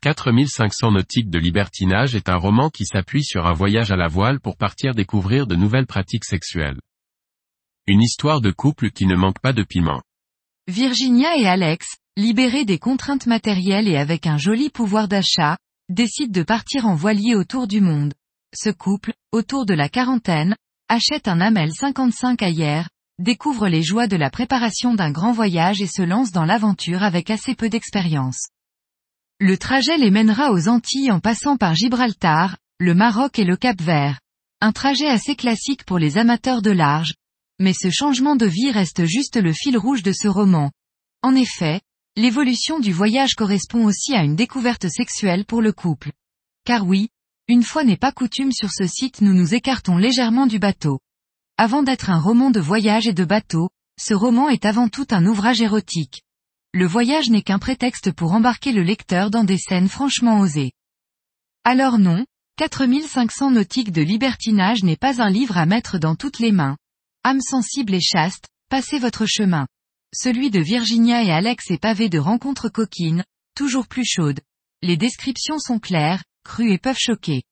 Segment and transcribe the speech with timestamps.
[0.00, 4.38] 4500 nautiques de libertinage est un roman qui s'appuie sur un voyage à la voile
[4.38, 6.78] pour partir découvrir de nouvelles pratiques sexuelles.
[7.88, 10.00] Une histoire de couple qui ne manque pas de piment.
[10.68, 15.56] Virginia et Alex, libérés des contraintes matérielles et avec un joli pouvoir d'achat,
[15.88, 18.14] décident de partir en voilier autour du monde.
[18.54, 20.54] Ce couple, autour de la quarantaine,
[20.88, 25.88] achète un Amel 55 ailleurs, découvre les joies de la préparation d'un grand voyage et
[25.88, 28.48] se lance dans l'aventure avec assez peu d'expérience.
[29.40, 33.80] Le trajet les mènera aux Antilles en passant par Gibraltar, le Maroc et le Cap
[33.80, 34.18] Vert.
[34.60, 37.14] Un trajet assez classique pour les amateurs de large,
[37.60, 40.72] mais ce changement de vie reste juste le fil rouge de ce roman.
[41.22, 41.80] En effet,
[42.16, 46.10] l'évolution du voyage correspond aussi à une découverte sexuelle pour le couple.
[46.64, 47.08] Car oui,
[47.46, 50.98] une fois n'est pas coutume sur ce site nous nous écartons légèrement du bateau.
[51.56, 55.24] Avant d'être un roman de voyage et de bateau, ce roman est avant tout un
[55.26, 56.22] ouvrage érotique.
[56.74, 60.72] Le voyage n'est qu'un prétexte pour embarquer le lecteur dans des scènes franchement osées.
[61.64, 66.52] Alors non, 4500 nautiques de libertinage n'est pas un livre à mettre dans toutes les
[66.52, 66.76] mains.
[67.24, 69.66] Âme sensible et chaste, passez votre chemin.
[70.14, 74.40] Celui de Virginia et Alex est pavé de rencontres coquines, toujours plus chaudes.
[74.82, 77.44] Les descriptions sont claires, crues et peuvent choquer.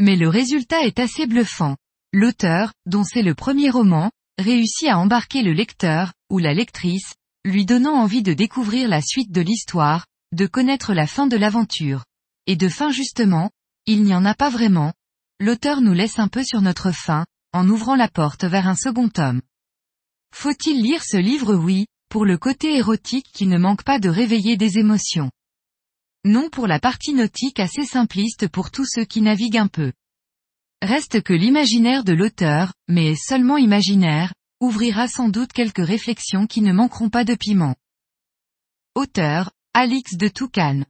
[0.00, 1.76] Mais le résultat est assez bluffant.
[2.12, 7.14] L'auteur, dont c'est le premier roman, réussit à embarquer le lecteur, ou la lectrice,
[7.44, 12.04] lui donnant envie de découvrir la suite de l'histoire, de connaître la fin de l'aventure.
[12.46, 13.50] Et de fin justement,
[13.86, 14.92] il n'y en a pas vraiment.
[15.40, 19.08] L'auteur nous laisse un peu sur notre fin, en ouvrant la porte vers un second
[19.08, 19.42] tome.
[20.34, 21.54] Faut-il lire ce livre?
[21.54, 25.30] Oui, pour le côté érotique qui ne manque pas de réveiller des émotions.
[26.24, 29.92] Non pour la partie nautique assez simpliste pour tous ceux qui naviguent un peu.
[30.80, 36.72] Reste que l'imaginaire de l'auteur, mais seulement imaginaire, ouvrira sans doute quelques réflexions qui ne
[36.72, 37.74] manqueront pas de piment.
[38.94, 40.84] Auteur, Alix de Toucan.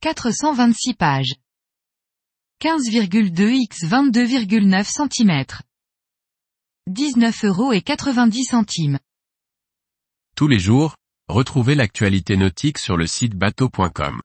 [0.00, 1.34] 426 pages.
[2.62, 5.44] 15,2 x 22,9 cm.
[6.86, 9.00] 19 euros et 90 centimes.
[10.36, 10.94] Tous les jours,
[11.28, 14.20] retrouvez l'actualité nautique sur le site bateau.com.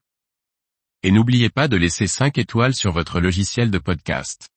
[1.01, 4.49] Et n'oubliez pas de laisser 5 étoiles sur votre logiciel de podcast.